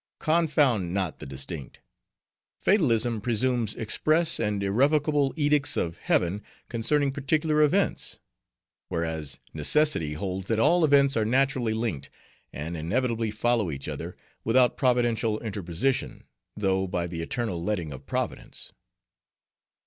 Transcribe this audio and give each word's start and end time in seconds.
Confound 0.17 0.95
not 0.95 1.19
the 1.19 1.27
distinct. 1.27 1.79
Fatalism 2.59 3.21
presumes 3.21 3.75
express 3.75 4.39
and 4.39 4.63
irrevocable 4.63 5.31
edicts 5.37 5.77
of 5.77 5.97
heaven 5.97 6.41
concerning 6.69 7.11
particular 7.11 7.61
events. 7.61 8.17
Whereas, 8.89 9.39
Necessity 9.53 10.13
holds 10.13 10.47
that 10.47 10.57
all 10.57 10.83
events 10.83 11.15
are 11.15 11.23
naturally 11.23 11.75
linked, 11.75 12.09
and 12.51 12.75
inevitably 12.75 13.29
follow 13.29 13.69
each 13.69 13.87
other, 13.87 14.17
without 14.43 14.75
providential 14.75 15.37
interposition, 15.41 16.23
though 16.57 16.87
by 16.87 17.05
the 17.05 17.21
eternal 17.21 17.63
letting 17.63 17.93
of 17.93 18.07
Providence." 18.07 18.71